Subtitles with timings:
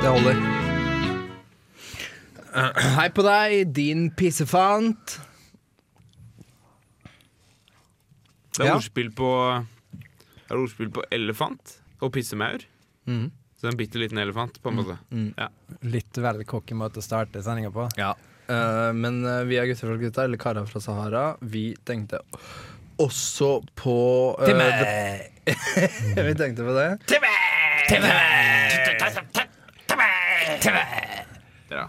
[0.00, 0.38] Det holder.
[2.54, 5.18] Eh, Hei på deg, din pissefant.
[8.56, 8.74] Det er Ja.
[8.76, 9.28] ordspill på
[10.48, 12.64] Det er ordspill på elefant og pissemaur.
[13.06, 13.30] Mm.
[13.60, 14.98] Så en bitte liten elefant, på en måte.
[15.82, 17.88] Litt veldig cocky måte å starte sendinga på.
[17.96, 18.14] Ja.
[18.48, 21.36] Eh, men eh, vi er gutter fra gutta, eller karer fra Sahara.
[21.40, 22.18] Vi tenkte
[22.98, 25.30] også på eh, det-
[26.26, 26.98] Vi tenkte på det.
[31.70, 31.88] Ja.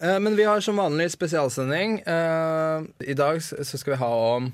[0.00, 1.98] Eh, men vi har som vanlig spesialsending.
[2.00, 4.52] Eh, I dag så skal vi ha om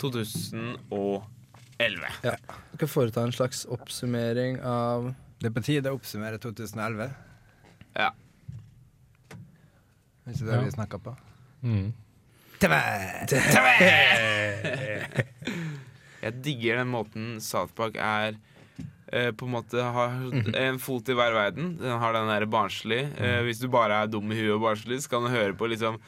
[0.00, 0.86] 2011.
[2.22, 2.36] ja,
[2.70, 7.10] Vi skal foreta en slags oppsummering av Det er på tide å oppsummere 2011.
[7.96, 8.10] Ja.
[10.24, 11.12] Er ikke det vi snakka på?
[16.24, 18.36] Jeg digger den måten South Park er
[19.38, 20.18] på en måte har
[20.58, 21.76] en fot i hver verden.
[21.80, 23.04] Den har den der barnslig.
[23.20, 25.68] Eh, hvis du bare er dum i huet og barnslig, så kan du høre på
[25.70, 25.98] liksom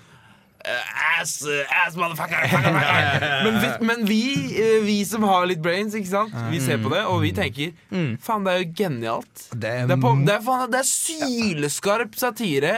[0.66, 1.38] eh, Ass,
[1.70, 2.48] ass motherfucker!
[2.50, 3.26] fucker, fucker.
[3.46, 4.18] Men, vi, men vi,
[4.60, 6.34] eh, vi som har litt brains, ikke sant?
[6.50, 7.72] Vi ser på det, og vi tenker
[8.20, 9.46] Faen, det er jo genialt.
[9.54, 12.74] Det er, på, det, er, faen, det er sylskarp satire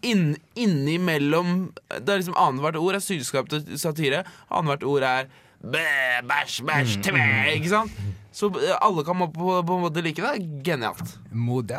[0.00, 1.68] inn, innimellom
[2.00, 4.24] Det er liksom Annethvert ord er sylskarp satire.
[4.50, 5.30] Annethvert ord er
[5.62, 8.02] bæsj, bæsj, tve, ikke sant?
[8.32, 10.62] Så eh, alle kan på, på en måte like det.
[10.64, 11.18] Genialt.
[11.30, 11.76] modig.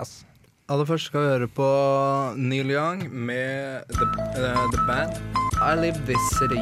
[0.72, 1.66] Aller først skal vi høre på
[2.40, 4.06] Neil Young med The,
[4.40, 5.18] uh, the Band
[5.59, 6.62] I Live This City.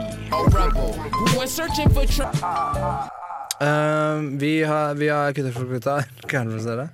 [3.61, 6.03] Uh, vi har, vi har kutter for.
[6.31, 6.89] Kan du se det?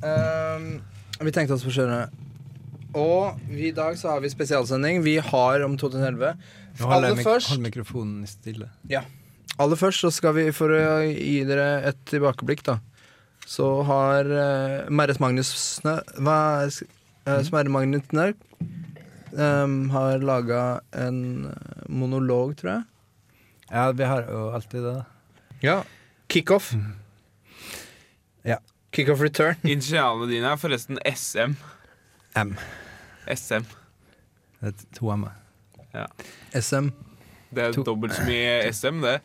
[0.00, 0.64] Eh,
[1.20, 2.06] vi tenkte oss på kjøre.
[2.96, 5.04] Og vi, i dag så har vi spesialsending.
[5.04, 6.32] Vi har om 2011.
[6.80, 8.70] Nå holder Aller først, hold mikrofonen stille.
[9.60, 12.78] Aller først så skal vi, for å gi dere et tilbakeblikk, da,
[13.50, 16.88] så har uh, Merres Snø hva, er sk-
[17.26, 18.30] eh, Smerre Magnusne
[19.34, 20.62] um, har laga
[20.96, 21.20] en
[21.50, 22.84] eh, monolog, tror jeg.
[23.70, 24.94] Ja, vi har jo alltid det.
[24.96, 25.04] da.
[25.62, 25.76] Ja.
[26.30, 26.72] Kickoff.
[28.46, 28.56] Ja.
[28.94, 29.56] Kickoff return.
[29.62, 31.54] Initialene dine er forresten SM.
[32.38, 32.54] M.
[33.30, 33.66] SM.
[34.60, 35.28] Det er to M.
[36.54, 36.90] SM.
[37.50, 39.16] Det er To- dobbelt så mye SM, det.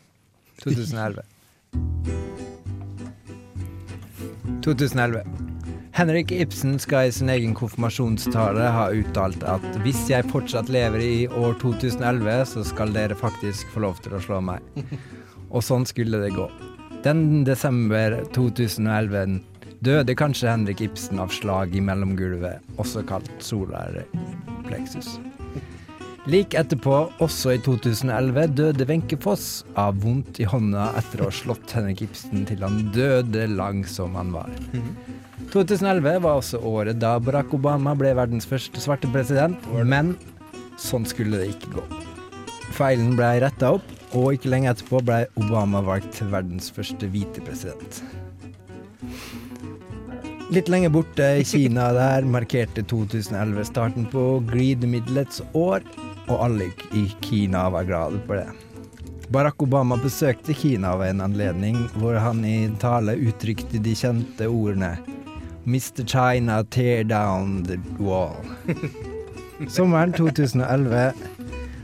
[0.62, 1.22] 2011.
[4.64, 5.22] 2011.
[5.96, 11.28] Henrik Ibsen skal i sin egen konfirmasjonstale ha uttalt at hvis jeg fortsatt lever i
[11.28, 14.60] år 2011, så skal dere faktisk få lov til å slå meg.
[15.48, 16.50] Og sånn skulle det gå.
[17.06, 19.38] Den desember 2011
[19.86, 24.02] døde kanskje Henrik Ibsen av slag i mellomgulvet, også kalt solar
[24.66, 25.14] plexus.
[26.26, 31.34] Like etterpå, også i 2011, døde Wenche Foss av vondt i hånda etter å ha
[31.34, 34.50] slått Henrik Ibsen til han døde lang som han var.
[35.52, 40.16] 2011 var også året da Barack Obama ble verdens første svarte president, men
[40.82, 41.84] sånn skulle det ikke gå.
[42.74, 47.44] Feilen ble retta opp, og ikke lenge etterpå ble Obama valgt til verdens første hvite
[47.46, 48.02] president.
[50.50, 55.86] Litt lenger borte i Kina der markerte 2011 starten på greedmiddelets år,
[56.28, 58.48] og alle i Kina var glade for det.
[59.28, 64.94] Barack Obama besøkte Kina ved en anledning hvor han i tale uttrykte de kjente ordene
[65.66, 66.04] Mr.
[66.06, 68.36] China, tear down the wall.
[69.68, 71.12] Sommeren 2011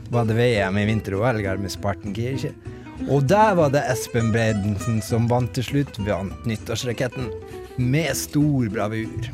[0.09, 2.53] var det VM i vinter-OL med Spartenkirche.
[3.09, 7.27] Og der var det Espen Bredensen som vant til slutt, vant nyttårsraketten.
[7.75, 9.27] Med stor bravur.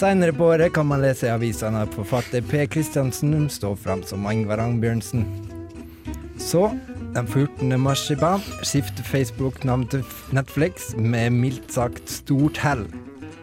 [0.00, 2.62] Seinere på året kan man lese i avisene at forfatter P.
[2.72, 5.26] Kristiansen står fram som Ingvar Angbjørnsen.
[6.40, 6.70] Så,
[7.12, 7.68] den 14.
[7.76, 10.00] mars i marsipan, skifter Facebook navn til
[10.32, 12.86] Netflix med mildt sagt stort hell.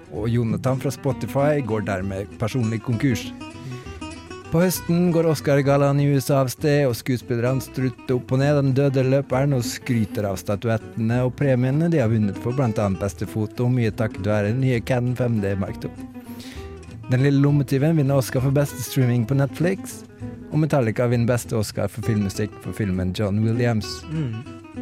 [0.10, 3.28] Og Jonathan fra Spotify går dermed personlig konkurs.
[4.50, 8.74] På høsten går Oscar-gallaen i USA av sted, og skuespillerne strutter opp og ned den
[8.74, 12.92] døde løperen og skryter av statuettene og premiene de har vunnet for bl.a.
[12.98, 16.17] beste foto, mye takket være den nye Canon 5D Mark II.
[17.08, 20.02] Den lille lommetyven vinner Oscar for beste streaming på Netflix,
[20.52, 23.88] og Metallica vinner beste Oscar for filmmusikk for filmen John Williams.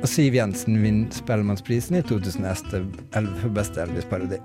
[0.02, 4.40] Og Siv Jensen vinner Spellemannsprisen i 2011 for beste Elvis-parodi.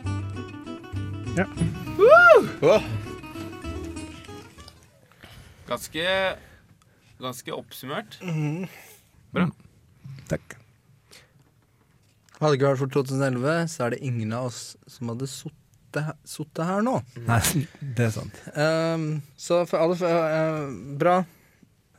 [1.38, 1.46] Ja.
[5.70, 6.04] Ganske
[7.20, 8.18] Ganske oppsummert.
[9.32, 9.46] Bra.
[10.28, 10.56] Takk.
[12.40, 15.59] Hadde det ikke vært for 2011, så er det ingen av oss som hadde sittet
[16.24, 17.00] sittet her nå.
[17.28, 17.42] Nei,
[17.80, 18.40] det er sant.
[18.54, 21.20] Um, så for alle uh, Bra.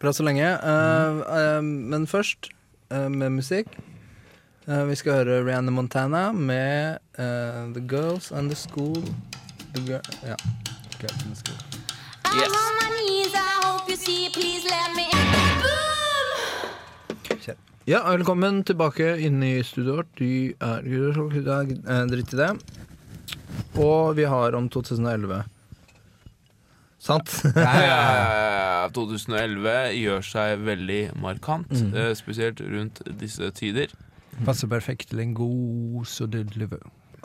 [0.01, 0.47] Bra så lenge.
[0.49, 2.49] Eh, uh, men først,
[2.89, 3.77] eh, med musikk
[4.69, 9.01] Eh, vi skal høre Rihanna Montana med The Girls and the School.
[9.73, 10.35] The girl, ja.
[10.99, 11.57] Girls and the School.
[12.35, 12.47] Yes.
[12.47, 15.27] I'm on my knees, I hope you see, please let me in.
[15.61, 17.55] Boom!
[17.85, 20.17] Ja, velkommen tilbake inn i studioet vårt.
[20.17, 20.85] Du er
[21.89, 22.51] eh, Dritt i det.
[23.79, 25.43] Og vi har om 2011.
[27.01, 27.33] Sant?
[27.55, 28.89] Ja, ja, ja, ja.
[28.93, 32.13] 2011 gjør seg veldig markant, mm.
[32.17, 33.93] spesielt rundt disse tider.
[34.45, 36.79] Passer perfekt til en god sodelevø.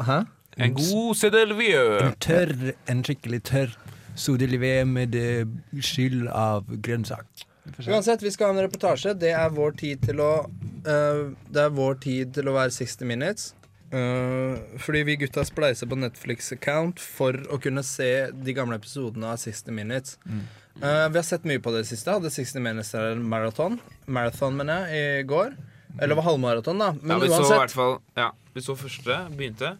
[0.05, 0.23] Hæ?
[0.57, 1.83] En god CDLVØ.
[2.01, 3.77] En tørr, en skikkelig tørr
[4.17, 5.45] sodelevø med eh,
[5.85, 7.45] skyld av grønnsak.
[7.89, 9.13] Uansett, vi skal ha en reportasje.
[9.19, 13.09] Det er vår tid til å uh, Det er vår tid til å være 60
[13.11, 13.49] minutes.
[13.93, 19.39] Eh, fordi vi gutta spleiser på Netflix-account for å kunne se de gamle episodene av
[19.43, 20.19] 60 Minutes.
[20.27, 22.11] Eh, vi har sett mye på det siste.
[22.17, 22.93] Hadde 60 Minutes
[23.23, 23.79] marathon.
[24.07, 25.55] Marathon, mener jeg, i går.
[26.01, 26.91] Eller var halvmaraton, da.
[27.01, 27.63] Men Ja, vi så uansett.
[27.63, 29.77] hvert fall Ja, vi så første, begynte.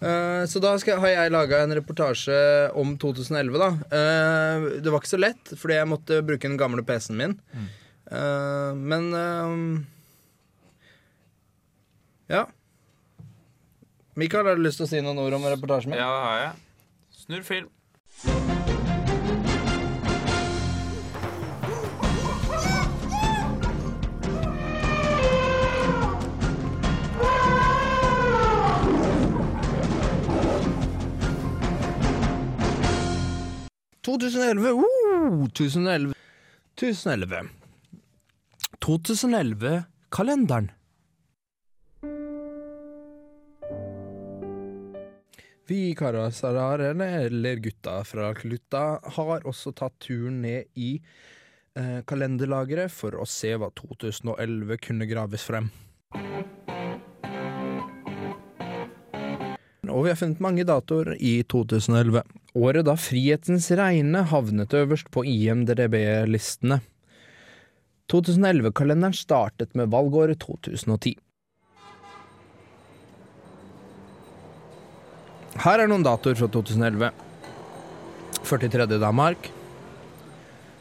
[0.00, 3.68] Eh, så da skal, har jeg laga en reportasje om 2011, da.
[3.92, 7.36] Uh, det var ikke så lett, fordi jeg måtte bruke den gamle PC-en min.
[8.10, 9.84] Eh, men eh,
[12.30, 12.46] Ja.
[14.18, 16.00] Mikael, har du lyst til å si noen ord om reportasjen min?
[16.00, 16.52] Ja, det har jeg.
[17.22, 17.68] Snurr film.–
[34.10, 34.72] 2011.
[34.74, 36.14] Uh, 2011.
[36.74, 37.48] 2011.
[38.80, 40.70] 2011-kalenderen.
[45.70, 50.96] Vi karer Sarar, eller, gutta fra Klutta, har også tatt turen ned i
[51.78, 55.68] eh, kalenderlageret for å se hva 2011 kunne graves frem.
[59.86, 62.26] Og vi har funnet mange datoer i 2011.
[62.58, 66.82] Året da Frihetens regne havnet øverst på IMDb-listene.
[68.10, 71.14] 2011-kalenderen startet med valgåret 2010.
[75.60, 77.10] Her er noen datoer fra 2011.
[78.48, 78.86] 43.
[78.96, 79.50] Danmark.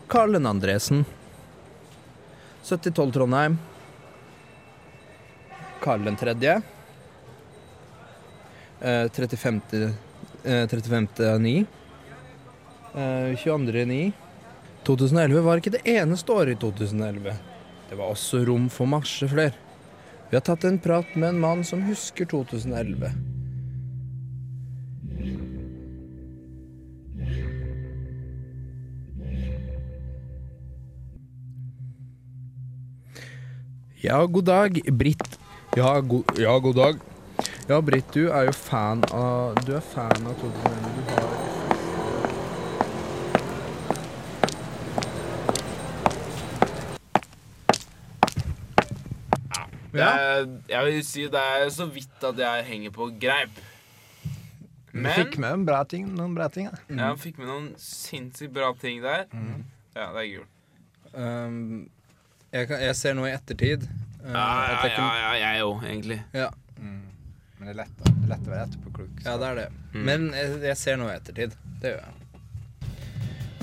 [0.08, 0.46] Karl N.
[0.48, 1.02] Andresen.
[2.64, 3.58] 7012 Trondheim.
[5.84, 6.62] Karl den tredje.
[8.80, 9.92] Eh, 35.
[10.44, 11.38] Eh, 35.
[11.44, 11.66] 9.
[12.96, 13.86] Eh, 22.
[13.86, 14.14] 9.
[14.88, 17.36] 2011 var ikke det eneste året i 2011.
[17.90, 19.52] Det var også rom for masse flere.
[20.30, 23.39] Vi har tatt en prat med en mann som husker 2011.
[34.02, 35.40] Ja, god dag, Britt.
[35.76, 37.00] Ja, go ja, god dag.
[37.68, 40.94] Ja, Britt, du er jo fan av Du er fan av 2011.
[41.04, 41.50] Du har
[49.92, 53.62] Det er, jeg vil si det er så vidt at jeg henger på greip.
[54.94, 56.72] Men Du fikk med en bra ting, noen bra ting.
[56.72, 56.80] Da.
[56.88, 59.28] jeg fikk med noen sinnssykt bra ting der.
[59.92, 60.54] Ja, det er gult.
[61.12, 61.90] Um,
[62.52, 66.20] jeg, kan, jeg ser noe i ettertid uh, Ja, ja, ja, ja jeg òg, egentlig.
[66.34, 69.22] ja, Men det er lett, det er lett å være etterpåklok.
[69.26, 69.68] ja, det er det.
[69.94, 70.04] Mm.
[70.08, 71.56] Men jeg, jeg ser noe i ettertid.
[71.82, 72.16] Det gjør jeg.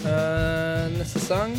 [0.07, 1.57] Uh, neste sang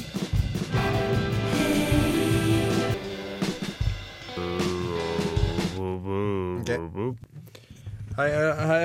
[8.18, 8.84] Hei, hei, hei.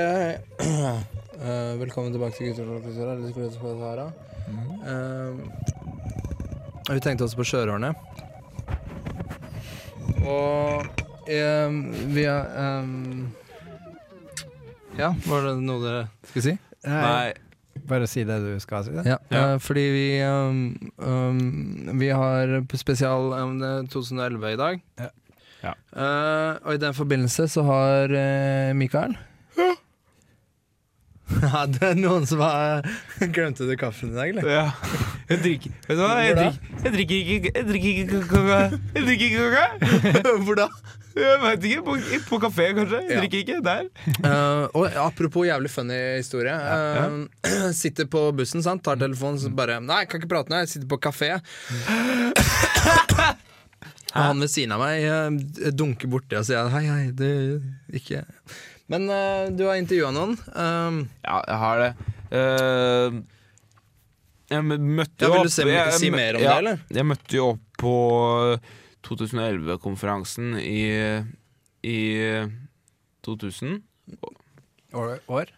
[0.60, 0.96] hei.
[1.42, 4.06] Uh, velkommen tilbake til Gutter og Sahara.
[4.82, 5.38] Uh,
[6.90, 7.92] vi tenkte også på sjørøverne.
[10.22, 10.86] Og
[11.28, 11.78] um,
[12.14, 13.30] vi er um,
[14.98, 16.54] Ja, var det noe dere skulle si?
[16.86, 17.32] Nei.
[17.88, 18.92] Bare si det du skal si.
[18.94, 19.04] Det.
[19.08, 19.42] Ja, Ja.
[19.54, 20.58] eh, fordi vi um,
[20.98, 24.82] um, Vi har spesial um, er 2011 i dag.
[25.00, 25.08] Ja.
[25.62, 25.72] Ja.
[25.94, 29.12] Uh, og i den forbindelse så har uh, Mikael
[31.42, 32.82] Ja, det er noen som har
[33.34, 34.48] Glemte du kaffen i dag, eller?
[34.50, 34.64] Ja.
[35.32, 36.16] Jeg drikker Vet du hva?
[36.22, 38.58] Jeg drikker, jeg drikker ikke Jeg drikker ikke kaka.
[38.96, 39.64] Jeg drikker ikke kaka.
[40.44, 40.66] Hvor da?
[41.16, 41.82] Jeg vet ikke.
[41.86, 41.96] På,
[42.28, 43.00] på kafé, kanskje.
[43.08, 43.88] Jeg drikker ikke der.
[44.24, 46.54] Uh, og apropos jævlig funny historie.
[46.56, 48.84] Uh, sitter på bussen, sant?
[48.84, 51.34] tar telefonen så bare Nei, jeg kan ikke prate nå, jeg sitter på kafé.
[54.12, 57.62] Og han ved siden av meg eh, dunker borti og sier hei, hei, du
[57.96, 58.18] ikke
[58.92, 60.34] Men uh, du har intervjua noen.
[61.24, 61.92] Ja, jeg har det.
[62.32, 63.22] Eh,
[64.52, 66.58] jeg møtte møtte Ja, jo vil du opp se- jeg- si mer om ja, det,
[66.62, 66.78] eller?
[66.98, 67.94] Jeg møtte jo opp på
[69.02, 70.82] 2011-konferansen i
[71.82, 71.98] i
[73.26, 73.80] 2000.
[74.94, 75.18] År?
[75.28, 75.50] år?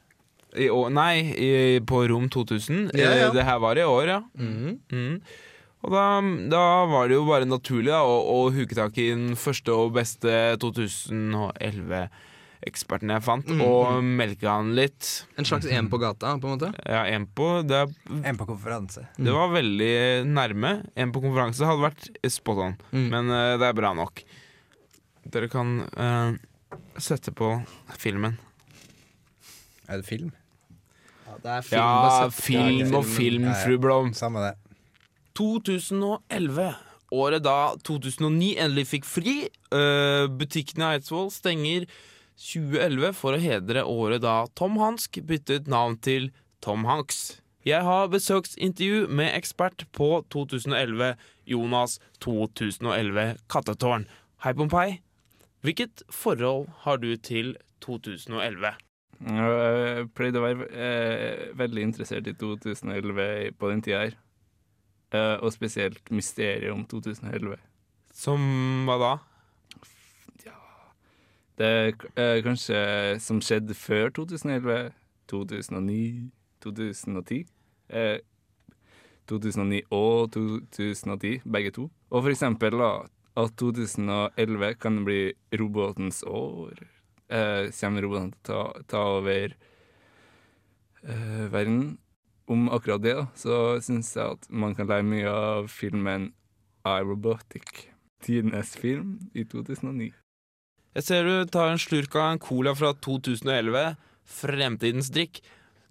[0.56, 1.50] I å, nei, i,
[1.84, 2.86] på Rom 2000.
[2.96, 3.26] Ja, ja.
[3.28, 4.20] Eh, Det her var i år, ja.
[4.38, 4.78] Mhm.
[4.92, 5.20] Mm.
[5.84, 6.04] Og da,
[6.48, 9.92] da var det jo bare naturlig da, å, å huke tak i den første og
[9.98, 10.56] beste
[12.64, 15.26] 2011-eksperten jeg fant, Mm, og melke han litt.
[15.38, 16.70] En slags en på gata, på en måte.
[16.86, 17.94] Ja, en på det,
[18.24, 19.06] En på konferanse.
[19.18, 20.86] det var veldig nærme.
[20.96, 23.08] En på konferanse hadde vært spot on, Mm.
[23.10, 24.22] men uh, det er bra nok.
[25.30, 26.36] Dere kan uh,
[26.98, 27.64] sette på
[27.98, 28.38] filmen.
[29.88, 30.32] Er det film?
[31.26, 33.64] Ja, det er film, Ja, film og film, Ja, ja.
[33.64, 34.12] fru Blom.
[34.14, 34.54] Samme det.
[35.36, 36.74] 2011.
[37.14, 39.34] Året da 2009 endelig fikk fri.
[39.70, 41.86] Uh, butikkene i Eidsvoll stenger
[42.40, 46.30] 2011 for å hedre året da Tom Hansk byttet navn til
[46.64, 47.40] Tom Hanks.
[47.64, 51.14] Jeg har besøksintervju med ekspert på 2011,
[51.48, 54.08] Jonas 2011 Kattetårn.
[54.44, 54.98] Hei, Pompeii.
[55.64, 58.74] Hvilket forhold har du til 2011?
[59.24, 64.18] Jeg pleide å være eh, veldig interessert i 2011 på den tida her.
[65.14, 67.56] Eh, og spesielt mysteriet om 2011.
[68.12, 68.44] Som
[68.88, 69.14] hva da?
[71.58, 72.78] Det er eh, kanskje
[73.22, 74.90] som skjedde før 2011,
[75.30, 76.30] 2009,
[76.64, 77.44] 2010.
[77.94, 78.18] Eh,
[79.30, 81.90] 2009 og 2010, begge to.
[82.10, 82.90] Og for eksempel da,
[83.36, 86.82] at 2011 kan bli robotens år.
[87.30, 89.54] Eh, kommer robotene til å ta, ta over
[91.06, 91.98] eh, verden?
[92.50, 96.32] Om akkurat det, da, så syns jeg at man kan lære mye av filmen
[96.84, 97.86] I, Robotic.
[98.20, 100.23] Tidenes film i 2009.
[100.94, 103.96] Jeg ser du tar en slurk av en cola fra 2011.
[104.30, 105.40] Fremtidens drikk.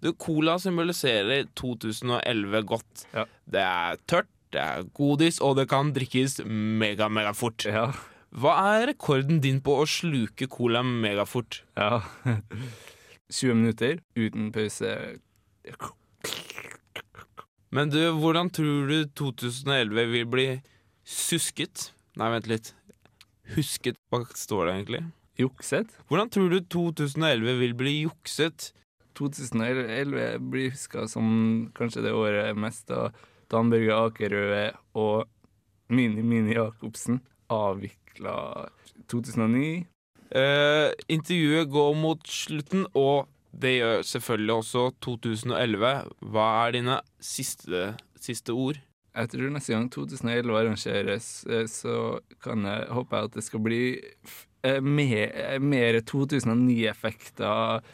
[0.03, 3.05] Du, Cola symboliserer 2011 godt.
[3.15, 3.23] Ja.
[3.47, 7.63] Det er tørt, det er godis, og det kan drikkes mega, mega fort.
[7.67, 7.85] Ja.
[8.33, 11.61] Hva er rekorden din på å sluke cola megafort?
[11.77, 12.01] Ja.
[13.33, 14.91] 20 minutter uten pause.
[17.73, 20.47] Men du, hvordan tror du 2011 vil bli
[21.07, 21.91] susket?
[22.19, 22.73] Nei, vent litt.
[23.53, 25.03] Husket, hva står det egentlig?
[25.39, 25.93] Jukset.
[26.09, 28.71] Hvordan tror du 2011 vil bli jukset?
[29.17, 31.27] 2011 blir huska som
[31.77, 33.11] kanskje det året mest da
[33.51, 34.63] Dan Børge Akerøe
[34.97, 35.27] og
[35.93, 37.19] Mini Mini Jacobsen
[37.53, 38.69] avvikla
[39.11, 39.85] 2009.
[40.33, 45.93] Eh, intervjuet går mot slutten, og det gjør selvfølgelig også 2011.
[46.33, 48.81] Hva er dine siste, siste ord?
[49.13, 53.61] Jeg tror neste gang 2011 arrangeres, eh, så kan jeg håpe jeg at det skal
[53.61, 54.01] bli
[54.65, 57.85] eh, mer, eh, mer 2009-effekter,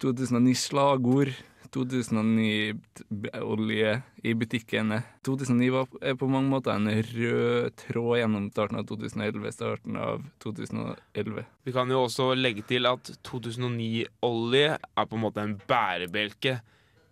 [0.00, 1.34] 2009-slagord,
[1.74, 3.92] 2009-olje
[4.24, 5.02] i butikkene.
[5.26, 10.24] 2009 var er på mange måter en rød tråd gjennom starten av 2011, starten av
[10.44, 11.44] 2011.
[11.66, 16.60] Vi kan jo også legge til at 2009-olje er på en måte en bærebjelke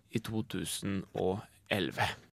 [0.09, 2.32] i 2011.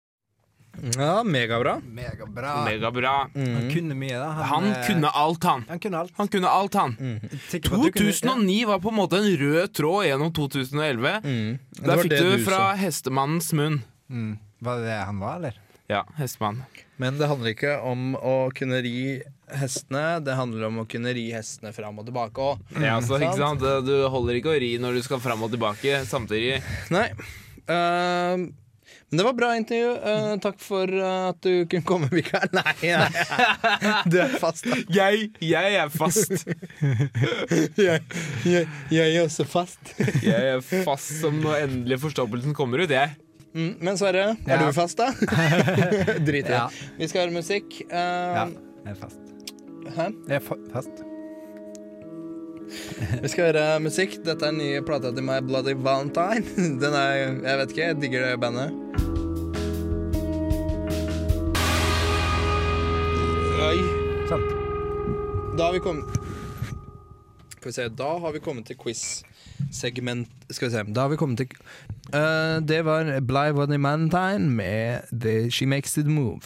[0.95, 1.77] Ja, megabra.
[1.83, 2.53] Megabra.
[2.65, 3.13] Megabra.
[3.35, 4.29] Han kunne mye, da.
[4.51, 5.65] Han eh, kunne alt, han.
[5.69, 6.13] Han kunne alt.
[6.17, 6.95] Han kunne alt, han.
[6.99, 7.19] Mm.
[7.29, 11.15] på kunne- 2009 var på en måte en rød tråd gjennom 2011.
[11.23, 11.57] Mm.
[11.83, 12.77] Der fikk du du fra så.
[12.83, 13.81] hestemannens munn.
[14.09, 14.37] Mm.
[14.61, 15.59] Var det det han var, eller?
[15.89, 16.63] Ja, hestemann.
[17.01, 19.21] Men det handler ikke om å kunne ri
[19.57, 22.59] hestene, det handler om å kunne ri hestene fram og tilbake òg.
[22.75, 23.63] Ja, altså, ikke Sant.
[23.63, 23.87] sant?
[23.87, 26.59] Du holder ikke å ri når du skal fram og tilbake samtidig.
[26.93, 27.07] Nei.
[27.73, 28.51] Ehm,
[29.09, 29.91] men det var bra intervju.
[30.05, 32.45] Uh, takk for uh, at du kunne komme, Mikael.
[32.59, 33.93] Nei, nei.
[34.09, 34.77] Du er fast, da.
[34.99, 36.45] Jeg, jeg er fast.
[37.79, 38.03] Jeg,
[38.45, 39.93] jeg, jeg er også fast.
[40.23, 43.15] Jeg er fast som når endelig forstoppelsen kommer ut, jeg.
[43.57, 44.57] Mm, men Sverre, er Ja.
[44.61, 45.09] du fast, da?
[46.21, 46.53] Drit i det.
[46.53, 46.67] Ja.
[46.99, 47.79] Vi skal høre musikk.
[47.89, 48.53] Ja, Ehm,
[48.85, 49.23] jeg er fast.
[49.95, 50.05] hæ?
[50.29, 51.01] Jeg er fa fast.
[53.23, 54.19] Vi skal høre musikk.
[54.25, 56.45] Dette er den nye plata til My Bloody Valentine.
[56.83, 58.75] Den er, jeg vet ikke, jeg digger det bandet.
[63.59, 63.79] Oi.
[64.29, 64.43] Sånn.
[65.59, 66.13] Da har vi kommet
[67.57, 68.77] Skal vi se, da har vi kommet til
[69.69, 71.49] quiz-segment Skal vi se, da har vi kommet til
[72.13, 76.41] uh, Det var Bly Waddy Mantine med The She Makes It Move.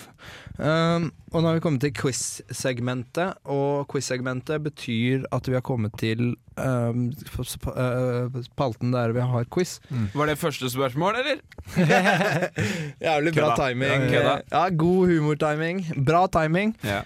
[0.60, 5.96] Um, og nå har vi kommet til quiz-segmentet, og quiz-segmentet betyr at vi har kommet
[5.98, 9.80] til um, eh, spalten der vi har quiz.
[10.14, 11.42] Var det første spørsmål, eller?
[13.08, 13.70] Jævlig bra Kødda.
[13.70, 14.06] timing.
[14.12, 14.36] Kødda.
[14.52, 16.06] Ja, god humortiming.
[16.06, 16.78] Bra timing.
[16.84, 17.02] Ja.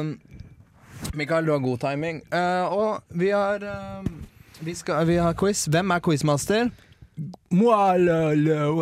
[0.00, 0.18] Um,
[1.14, 2.22] Mikael, du har god timing.
[2.34, 3.62] Uh, og vi har
[4.00, 4.24] um,
[4.60, 5.64] vi, skal, vi har quiz.
[5.70, 6.70] Hvem er quizmaster?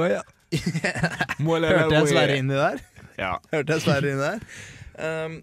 [0.09, 0.23] La.
[1.85, 2.83] Hørte jeg Sverre inni der?
[3.19, 3.33] Ja.
[3.53, 4.39] Hørte jeg Sverre inni der?
[4.99, 5.39] Um,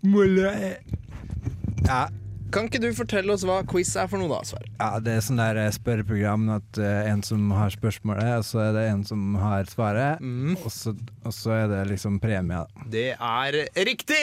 [1.85, 2.05] Ja.
[2.55, 4.69] Kan ikke du fortelle oss hva quiz er for noe, da, Sverre?
[4.79, 8.61] Ja, det er sånn der eh, spørreprogram at uh, en som har spørsmålet, og så
[8.63, 10.23] er det en som har svaret.
[10.23, 10.53] Mm.
[10.61, 10.93] Og, så,
[11.27, 12.61] og så er det liksom premie.
[12.63, 12.87] da.
[12.93, 13.57] Det er
[13.89, 14.21] riktig!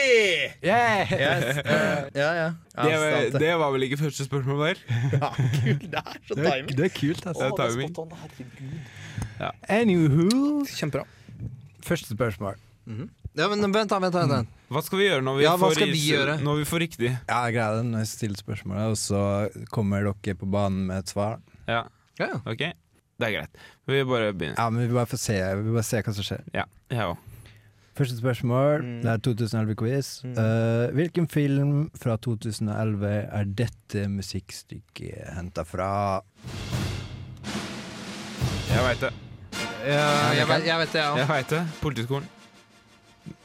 [0.64, 1.12] Yeah!
[1.12, 1.60] Yes.
[1.60, 2.48] Uh, ja, ja.
[2.72, 3.54] ja Det, var- det.
[3.66, 4.84] var vel ikke første spørsmål der?
[5.18, 5.88] Ja, kult.
[5.92, 6.76] Det er så Det er, timing.
[6.78, 7.52] det er kult, altså.
[7.52, 8.80] Det er timing.
[9.68, 11.04] Anywho Kjempebra.
[11.84, 12.56] Første spørsmål.
[13.34, 13.98] Ja, men vent, da.
[13.98, 14.48] vent, da, vent.
[14.50, 14.66] da.
[14.72, 16.34] Hva skal vi gjøre når vi, Ja, får, vi gjøre?
[16.44, 17.10] Når vi får riktig?
[17.28, 19.22] Ja, greia det når jeg stiller spørsmålet, og så
[19.72, 21.38] kommer dere på banen med et svar.
[21.68, 21.82] Ja,
[22.20, 22.40] Ja, ja.
[22.44, 22.64] ok?
[23.22, 23.60] Det er greit.
[23.88, 24.56] Vi bare begynner.
[24.58, 26.42] Ja, men vi bare får se, vi bare se hva som skjer.
[26.56, 27.28] Ja, jeg også.
[27.94, 29.02] Første spørsmål, Mm.
[29.02, 30.10] det er 2011-quiz.
[30.24, 30.32] Mm.
[30.38, 36.22] Uh, hvilken film fra 2011 er dette musikkstykket henta fra?
[38.72, 39.12] Jeg veit det.
[39.84, 41.16] jeg, vet, jeg vet det, ja.
[41.20, 41.34] Jeg òg.
[41.36, 41.62] vet det.
[41.82, 42.28] Politiskolen.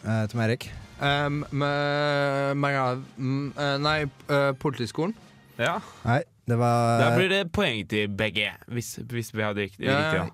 [0.07, 0.69] Uh, Tom Erik?
[1.01, 3.03] Um, med- med-
[3.59, 5.13] eh, nei, uh, Politiskolen.
[5.59, 5.79] Ja.
[6.05, 9.85] Nei, det var, Da blir det poeng til begge, hvis, hvis vi hadde riktig.
[9.85, 10.29] Ja.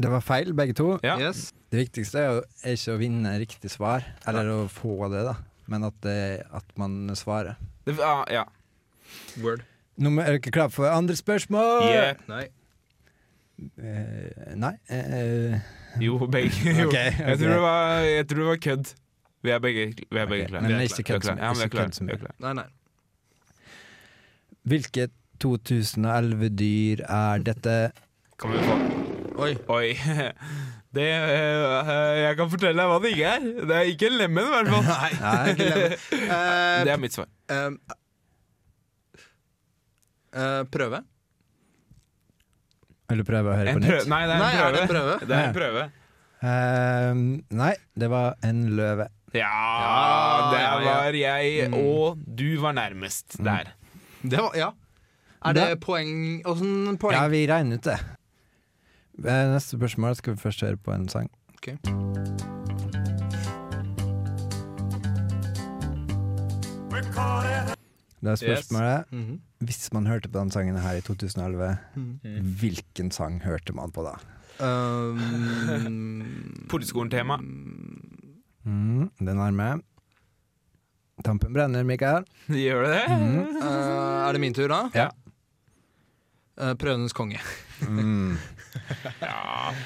[0.00, 0.98] det var feil, begge to.
[1.02, 1.18] Ja.
[1.20, 1.52] Yes.
[1.70, 5.36] Det viktigste er, jo, er ikke å vinne riktig svar, eller å få det, da.
[5.66, 7.56] Men at, det, at man svarer.
[7.86, 8.44] Det, ja, ja.
[9.40, 9.62] Word.
[9.96, 11.86] Nummer, er dere klare for andre spørsmål?
[11.86, 12.14] Yeah.
[12.28, 12.48] Nei.
[13.78, 14.74] Uh, nei.
[14.90, 15.58] uh,
[16.02, 16.50] Jo, begge.
[16.80, 16.88] Jo.
[16.88, 17.12] okay.
[17.14, 18.94] Jeg, tror det var, jeg tror det var kødd.
[19.44, 20.62] Vi er begge, vi er begge okay, klare.
[20.62, 21.42] men Vi er ikke kødd som- Vi.
[21.44, 21.92] Ja, vi klare.
[21.92, 22.34] som er klare.
[22.40, 22.64] Nei, nei.
[24.64, 25.12] hvilket
[25.44, 27.92] 2011-dyr er dette?
[28.40, 28.76] Kan vi få
[29.44, 29.56] Oi.
[29.68, 29.88] Oi.
[30.94, 31.90] Det, eh,
[32.22, 33.46] jeg kan fortelle deg hva det ikke er.
[33.66, 34.84] Det er ikke en lemen, i hvert fall.
[35.24, 35.96] Nei, ikke leve.
[36.86, 37.26] Det er mitt svar.
[37.50, 37.74] Uh,
[40.38, 41.02] uh, prøve?
[43.10, 44.06] Vil du prøve å høre En på nytt?
[44.08, 44.68] Nei, det er en Nei, prøve.
[44.68, 45.18] er det en prøve?
[45.18, 45.84] Det er en prøve.
[47.64, 47.74] Nei,
[48.04, 49.10] det var en løve.
[49.34, 51.74] Ja, der var jeg, Mm.
[51.74, 53.72] og du var nærmest der.
[54.22, 54.68] Det var, ja.
[55.44, 57.12] Er det poeng Åssen poeng?
[57.16, 57.98] Ja, vi regner ut det.
[59.24, 61.30] Eh, Neste spørsmål skal vi først høre på en sang.
[61.58, 61.76] Okay.
[68.22, 69.40] Det er spørsmålet Mhm.
[69.64, 72.18] Hvis man hørte på den sangen her i 2011, mm.
[72.60, 74.14] hvilken sang hørte man på da?
[74.66, 75.16] Um,
[76.70, 77.36] Politiskolen-tema.
[78.64, 79.82] Mm, det er med.
[81.24, 82.24] Tampen brenner, Mikael.
[82.48, 83.04] Gjør det det?
[83.12, 83.60] Mm.
[83.60, 84.80] Uh, er det min tur, da?
[84.96, 85.10] Ja.
[86.58, 87.40] Uh, prøvenes konge.
[87.82, 88.34] Mm.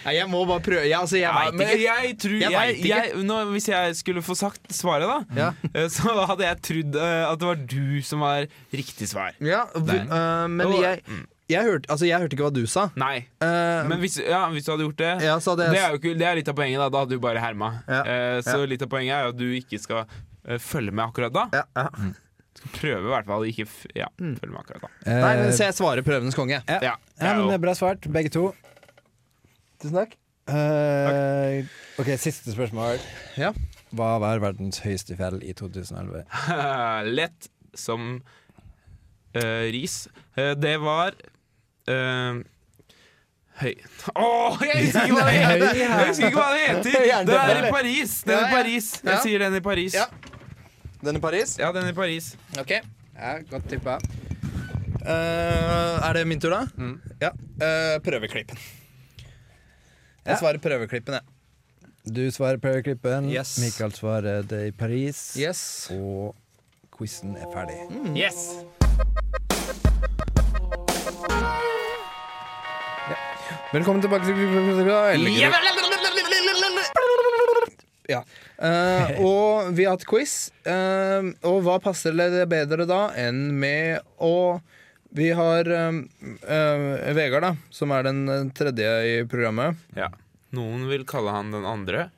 [0.04, 0.84] Nei, jeg må bare prøve.
[0.88, 1.84] Jeg, altså, jeg Ja, veit men ikke.
[1.84, 3.00] jeg tror Jeg jeg, vet ikke.
[3.04, 5.48] jeg, nå, Hvis jeg skulle få sagt svaret, da, Ja.
[5.74, 9.36] eh, så hadde jeg trodd uh, at det var du som var riktig svar.
[9.44, 11.26] Ja, men jeg, mm.
[11.48, 12.86] Jeg, hørte, altså, jeg hørte ikke hva du sa.
[13.00, 13.26] Nei.
[13.42, 16.00] uh, Men hvis, ja, hvis du hadde gjort det ja, så hadde det er, jo
[16.02, 16.80] ikke, det er litt av poenget.
[16.82, 17.70] Da Da hadde du bare herma.
[17.88, 18.00] Ja.
[18.04, 18.68] uh, så Ja.
[18.74, 21.46] litt av poenget er jo at du ikke skal uh, følge med akkurat da.
[21.56, 22.10] ja, ja.
[22.58, 24.32] Skal prøve i hvert fall å ikke f ja, Mm.
[24.40, 24.88] følge med akkurat da.
[25.06, 26.58] Nei, men så jeg svarer prøvenes konge.
[26.66, 26.78] Ja.
[26.82, 28.48] Ja, ja, men det er bra svart, begge to.
[29.78, 30.16] Tusen takk.
[30.48, 31.68] takk.
[32.02, 32.98] ok, siste spørsmål.
[33.38, 33.52] Ja.
[33.94, 36.24] Hva var verdens høyeste fjell i 2011?
[37.18, 37.46] Lett
[37.78, 38.18] som
[39.38, 40.08] eh, ris.
[40.34, 41.14] Det var
[41.88, 42.38] eh,
[43.58, 43.72] Høy
[44.14, 45.78] Åh, jeg husker ikke hva det heter!
[45.80, 48.12] Jeg husker ikke hva det heter Den er i Paris!
[48.28, 48.54] Den er i Ja, ja.
[48.56, 48.90] Paris.
[49.08, 49.94] Jeg sier den i Paris.
[49.98, 50.04] Ja.
[51.02, 51.56] Den i Paris?
[51.58, 52.32] Ja, den i Paris.
[52.60, 52.70] Ok.
[53.18, 53.96] Ja, godt tippa.
[55.08, 56.64] Uh, er det min tur, da?
[56.76, 56.96] Mm.
[57.22, 57.30] Ja.
[57.58, 58.58] Uh, prøveklippen.
[58.58, 60.38] Jeg Ja.
[60.38, 62.14] svarer prøveklippen, jeg.
[62.14, 63.56] Du svarer prøveklippen, Yes.
[63.62, 65.88] Mikael svarer det i Paris, Yes.
[65.92, 66.34] og
[66.98, 67.78] quizen er ferdig.
[68.16, 68.64] Yes!
[73.68, 74.36] Velkommen tilbake til
[78.08, 78.22] Ja.
[78.64, 80.50] Eh, og vi har hatt quiz.
[80.64, 84.60] eh, og hva passer det bedre da enn med å
[85.14, 85.92] Vi har eh,
[86.44, 89.76] eh, Vegard, da, som er den eh, tredje i programmet.
[89.96, 90.10] Ja.
[90.52, 92.10] Noen vil kalle han den andre.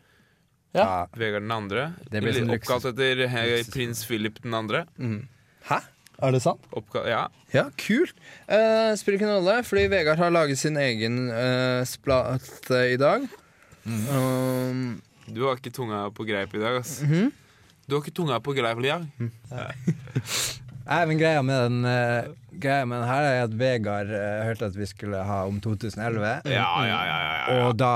[0.75, 1.07] Ja.
[1.15, 1.93] Vegard den andre.
[2.11, 4.87] Det blir sånn Oppkalt etter eh, prins Philip den andre.
[5.71, 5.81] Hæ?
[6.23, 6.65] Er det sant?
[6.77, 7.23] Oppkalt, ja.
[7.55, 8.15] Ja, kult.
[8.45, 13.25] Uh, spiller ikke noen rolle, fordi Vegard har laget sin egen uh, splate i dag.
[13.89, 17.01] Um, Du har ikke tunga på greip i dag, ass.
[17.07, 17.31] Mhm.
[17.89, 19.07] Du har ikke tunga på greip i dag.
[20.91, 22.31] Nei, men greia med den uh,
[22.61, 26.25] Greia med den her er at Vegard uh, hørte at vi skulle ha om 2011.
[26.51, 27.61] Ja, ja, ja, ja, ja.
[27.69, 27.93] Og da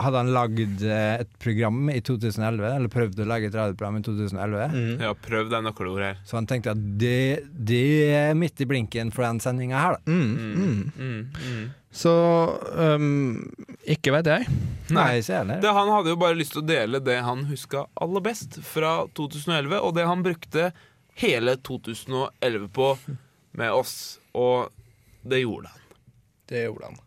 [0.00, 4.04] hadde han lagd eh, et program i 2011, eller prøvd å lage et radioprogram i
[4.06, 4.78] 2011.
[5.04, 6.18] Ja, prøv deg nøkkelord her.
[6.28, 7.84] Så han tenkte at det, det
[8.16, 10.12] er midt i blinken for den sendinga her, da.
[10.12, 10.82] mm, mm.
[10.96, 11.70] Mm, mm.
[11.92, 12.12] Så
[12.72, 13.42] um,
[13.84, 14.46] ikke veit jeg.
[14.96, 15.58] Nei, ikke jeg det.
[15.60, 19.02] Det, han hadde jo bare lyst til å dele det han huska aller best fra
[19.18, 20.70] 2011, og det han brukte
[21.20, 22.94] hele 2011 på
[23.60, 24.72] med oss, og
[25.28, 25.88] det gjorde han.
[26.48, 27.02] Det gjorde han.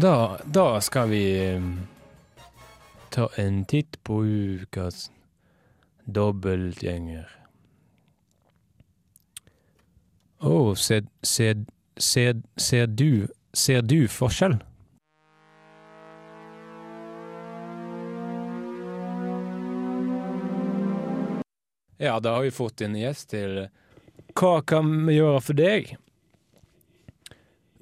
[0.00, 1.62] Da, da skal vi eh,
[3.10, 5.10] ta en titt på ukas
[6.04, 7.26] dobbeltgjenger.
[10.38, 11.64] Å, ser, ser,
[11.98, 13.26] ser, ser du
[13.58, 14.58] Ser du forskjell?
[21.96, 23.64] Ja, da har vi fått en gjest til
[24.38, 25.96] Hva kan vi gjøre for deg?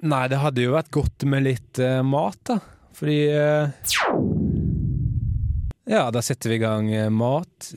[0.05, 2.59] Nei, det hadde jo vært godt med litt uh, mat, da.
[2.97, 3.69] Fordi uh,
[5.87, 7.71] Ja, da setter vi i gang uh, mat.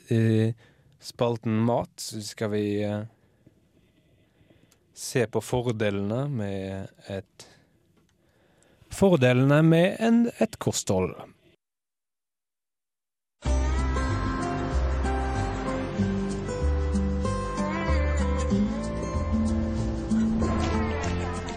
[1.01, 2.65] Spalten mat så skal vi
[4.93, 7.47] se på fordelene med et
[8.91, 11.13] Fordelene med en, et kosthold.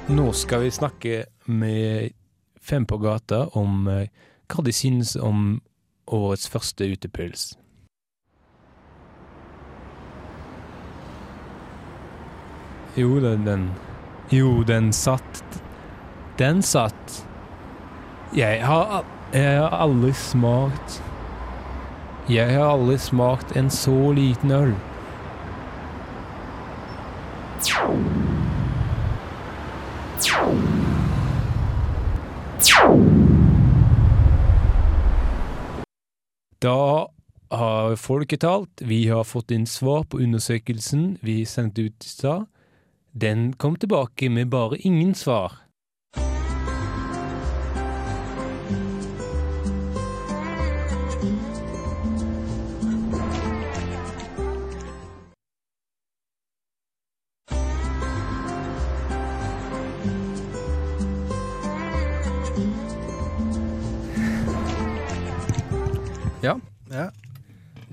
[0.09, 2.11] Nå skal vi snakke med
[2.61, 4.09] Fem på gata om eh,
[4.53, 5.63] hva de synes om
[6.13, 7.55] årets første utepils.
[12.97, 13.71] Jo, den, den
[14.33, 15.61] Jo, den satt
[16.39, 17.27] Den satt.
[18.37, 21.01] Jeg har, jeg har aldri smakt
[22.29, 24.77] Jeg har aldri smakt en så liten øl.
[36.65, 37.09] Da
[37.51, 38.81] har folket talt.
[38.81, 42.47] Vi har fått inn svar på undersøkelsen vi sendte ut i stad.
[43.13, 45.53] Den kom tilbake med bare ingen svar.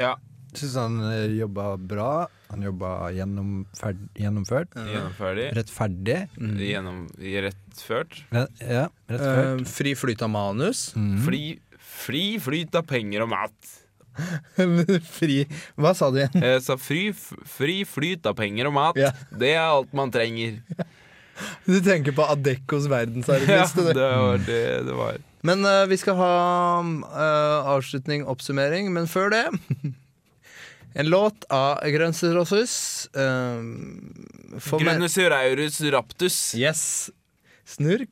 [0.01, 0.17] Ja,
[0.51, 2.27] Syns han eh, jobba bra.
[2.51, 4.73] Han jobba gjennomferd, gjennomført.
[4.75, 5.45] gjennomferdig.
[5.55, 6.17] Rettferdig.
[6.59, 7.05] Gjennom,
[7.45, 8.17] rettført.
[8.35, 9.61] Re- Ja, rettført.
[9.61, 10.89] Uh, fri flyt av manus.
[10.99, 11.13] Mm.
[11.23, 11.43] Fri,
[11.79, 13.71] fri flyt av penger og mat.
[15.15, 15.45] fri
[15.79, 16.35] Hva sa du igjen?
[16.43, 17.13] Jeg sa fri,
[17.47, 18.99] fri flyt av penger og mat.
[18.99, 19.13] Ja.
[19.31, 20.59] Det er alt man trenger.
[21.65, 25.19] Du tenker på Adeccos Ja, verdensarvliste, det var det det var.
[25.47, 26.35] Men uh, vi skal ha
[26.81, 28.91] uh, avslutning, oppsummering.
[28.93, 29.45] Men før det
[30.93, 33.07] En låt av Grønserossus.
[33.15, 33.63] Uh,
[34.59, 36.39] Grønnosaurus raptus.
[36.55, 37.09] Yes.
[37.65, 38.05] Snurr.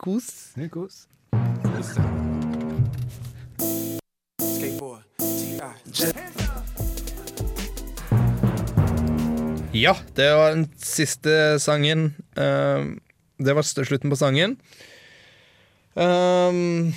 [0.00, 0.54] Kos.
[0.72, 1.06] Kos.
[9.72, 12.10] Ja, det var den siste sangen.
[12.36, 12.92] Uh,
[13.40, 14.58] det var slutten på sangen.
[15.94, 16.92] Um,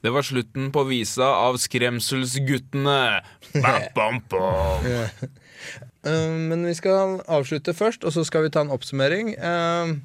[0.00, 3.20] Det var slutten på visa av Skremselsguttene.
[3.54, 4.84] Bam, bam, bam.
[6.06, 9.34] uh, men vi skal avslutte først, og så skal vi ta en oppsummering.
[9.36, 9.96] Uh,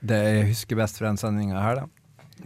[0.00, 1.86] Det jeg husker best fra den sendinga her, da,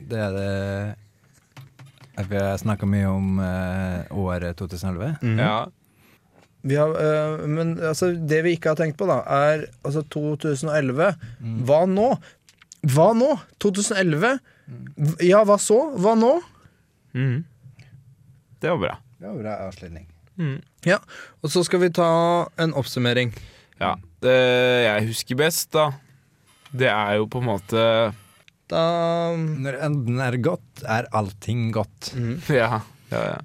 [0.09, 5.15] det er det Vi har snakka mye om eh, året 2011.
[5.41, 5.67] Ja.
[6.63, 11.13] Vi har, eh, men altså, det vi ikke har tenkt på, da, er altså 2011.
[11.67, 12.09] Hva nå?
[12.93, 13.33] Hva nå?
[13.63, 14.39] 2011?
[14.71, 15.15] Mm.
[15.27, 15.81] Ja, hva så?
[15.99, 16.37] Hva nå?
[17.19, 17.43] Mm.
[18.63, 18.97] Det var bra.
[19.19, 20.07] Det var bra avslutning.
[20.87, 20.99] Ja,
[21.43, 22.09] Og så skal vi ta
[22.59, 23.35] en oppsummering.
[23.83, 23.95] Ja.
[24.23, 24.33] Det
[24.87, 25.91] jeg husker best, da,
[26.73, 27.81] det er jo på en måte
[28.71, 28.83] Da
[29.37, 32.13] Når enden er godt, er allting godt.
[32.49, 32.81] Ja.
[33.11, 33.41] ja, ja.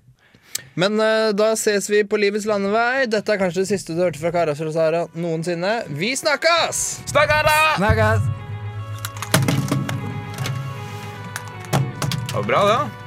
[0.78, 3.08] Men uh, da ses vi på livets landevei.
[3.10, 5.80] Dette er kanskje det siste du hørte fra Karas og Sara noensinne.
[5.90, 6.84] Vi snakkes!
[7.10, 7.58] Snakkara!
[7.82, 8.30] Snakkes!
[12.28, 12.78] Det var bra, det.
[12.78, 13.07] da